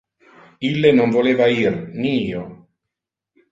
[0.69, 2.43] Ille non voleva ir, ni io.